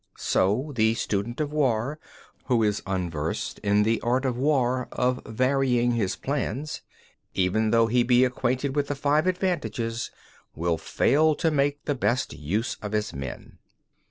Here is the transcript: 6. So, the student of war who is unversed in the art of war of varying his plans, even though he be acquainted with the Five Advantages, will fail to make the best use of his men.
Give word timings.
6. 0.17 0.23
So, 0.25 0.71
the 0.73 0.95
student 0.95 1.39
of 1.39 1.53
war 1.53 1.99
who 2.45 2.63
is 2.63 2.81
unversed 2.87 3.59
in 3.59 3.83
the 3.83 4.01
art 4.01 4.25
of 4.25 4.35
war 4.35 4.87
of 4.91 5.21
varying 5.27 5.91
his 5.91 6.15
plans, 6.15 6.81
even 7.35 7.69
though 7.69 7.85
he 7.85 8.01
be 8.01 8.25
acquainted 8.25 8.75
with 8.75 8.87
the 8.87 8.95
Five 8.95 9.27
Advantages, 9.27 10.09
will 10.55 10.79
fail 10.79 11.35
to 11.35 11.51
make 11.51 11.85
the 11.85 11.93
best 11.93 12.33
use 12.33 12.77
of 12.81 12.93
his 12.93 13.13
men. 13.13 13.59